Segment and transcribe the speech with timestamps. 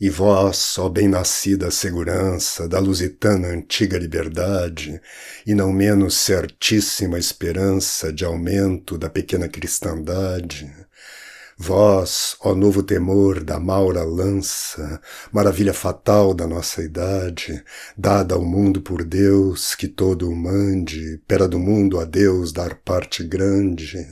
[0.00, 5.00] E vós, ó bem-nascida segurança da lusitana antiga liberdade,
[5.46, 10.72] e não menos certíssima esperança de aumento da pequena cristandade,
[11.62, 14.98] Vós, ó novo temor da maura lança,
[15.30, 17.62] maravilha fatal da nossa idade,
[17.94, 22.76] dada ao mundo por Deus, que todo o mande, pera do mundo a Deus dar
[22.76, 24.08] parte grande.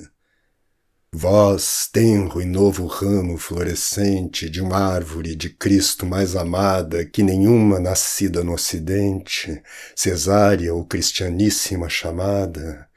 [1.12, 7.80] Vós, tenro e novo ramo florescente de uma árvore de Cristo mais amada que nenhuma
[7.80, 9.62] nascida no Ocidente,
[9.96, 12.88] cesárea ou cristianíssima chamada,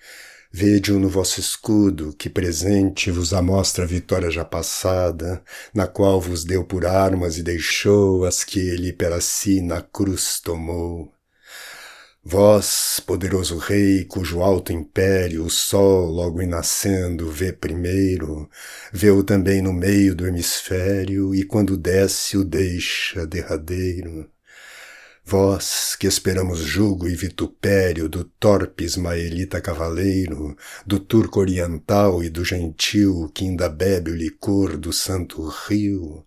[0.54, 5.42] Vede-o no vosso escudo, que presente vos amostra a vitória já passada,
[5.74, 10.42] na qual vos deu por armas e deixou as que ele para si na cruz
[10.42, 11.14] tomou.
[12.24, 18.48] Vós, poderoso rei, cujo alto império o sol, logo em nascendo, vê primeiro,
[18.94, 24.30] vê-o também no meio do hemisfério, e quando desce o deixa derradeiro.
[25.26, 32.46] Vós, que esperamos jugo e vitupério do torpe ismaelita cavaleiro, do turco oriental e do
[32.46, 36.24] gentil que ainda bebe o licor do santo rio,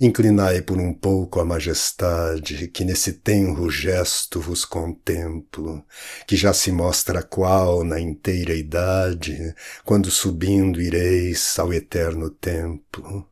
[0.00, 5.84] inclinai por um pouco a majestade, que nesse tenro gesto vos contemplo,
[6.26, 13.28] que já se mostra qual na inteira idade, quando subindo ireis ao eterno templo.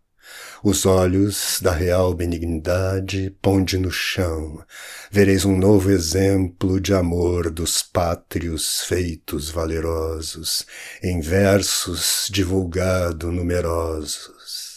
[0.63, 4.63] Os olhos da real benignidade ponde no chão,
[5.11, 10.67] vereis um novo exemplo de amor dos pátrios feitos valerosos,
[11.03, 14.68] em versos divulgado numerosos.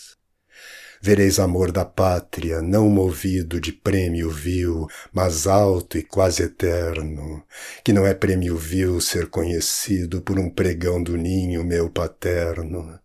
[1.02, 7.44] Vereis amor da pátria, não movido de prêmio vil, mas alto e quase eterno,
[7.84, 13.00] que não é prêmio vil ser conhecido por um pregão do ninho meu paterno.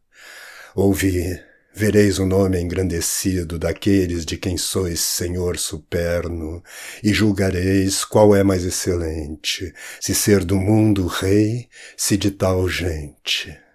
[0.75, 1.41] Ouvi,
[1.79, 6.63] Vereis o nome engrandecido daqueles de quem sois Senhor superno,
[7.03, 13.66] e julgareis qual é mais excelente, se ser do mundo rei, se de tal gente.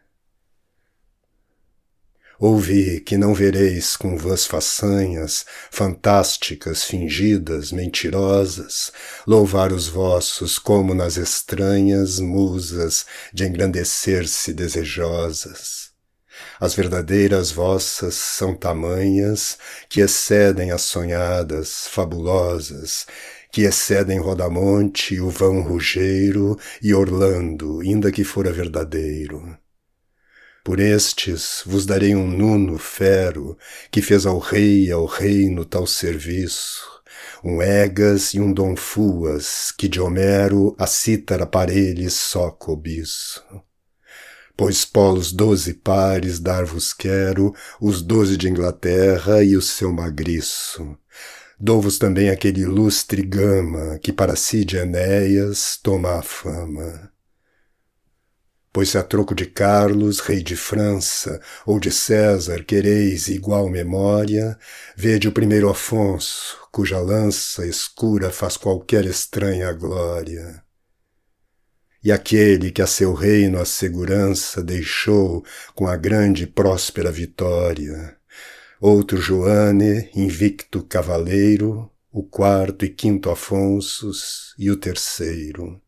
[2.41, 8.91] Ouvi que não vereis com vãs façanhas, fantásticas, fingidas, mentirosas,
[9.25, 15.91] louvar os vossos como nas estranhas musas de engrandecer-se desejosas
[16.59, 19.58] as verdadeiras vossas são tamanhas
[19.90, 23.06] que excedem as sonhadas, fabulosas,
[23.52, 29.58] que excedem Rodamonte, o vão Rugeiro e Orlando, ainda que fora verdadeiro.
[30.63, 33.57] Por estes vos darei um nuno fero,
[33.89, 36.83] que fez ao rei e ao reino tal serviço,
[37.44, 43.44] um Egas e um Dom Fuas, que de Homero a cítara para eles só cobiço.
[44.55, 50.95] Pois polos doze pares dar-vos quero, os doze de Inglaterra e o seu magriço.
[51.59, 57.11] Dou-vos também aquele ilustre gama, que para si de Enéas toma a fama.
[58.73, 64.57] Pois se a troco de Carlos, rei de França, ou de César quereis igual memória,
[64.95, 70.63] vede o primeiro Afonso, cuja lança escura faz qualquer estranha glória
[72.03, 75.45] e aquele que a seu reino a segurança deixou
[75.75, 78.17] com a grande e próspera vitória.
[78.79, 85.79] Outro Joane, invicto cavaleiro, o quarto e quinto Afonsos e o terceiro.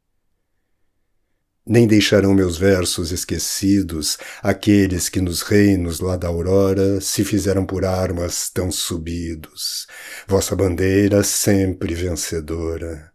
[1.65, 7.85] Nem deixarão meus versos esquecidos aqueles que nos reinos lá da aurora se fizeram por
[7.85, 9.87] armas tão subidos,
[10.27, 13.13] vossa bandeira sempre vencedora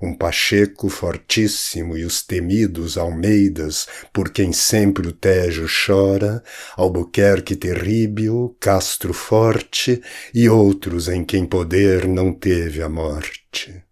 [0.00, 6.42] um Pacheco fortíssimo e os temidos Almeidas, por quem sempre o Tejo chora,
[6.76, 10.00] Albuquerque terrível, Castro forte
[10.32, 13.87] e outros em quem poder não teve a morte.